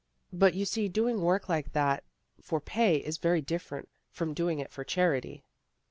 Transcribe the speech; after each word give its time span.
"But 0.33 0.55
you 0.55 0.65
see 0.65 0.89
doing 0.89 1.21
work 1.21 1.47
like 1.47 1.73
that 1.73 2.03
for 2.41 2.59
pay 2.59 2.95
is 2.95 3.19
very 3.19 3.39
different 3.43 3.87
from 4.09 4.33
doing 4.33 4.57
it 4.57 4.71
for 4.71 4.83
charity." 4.83 5.43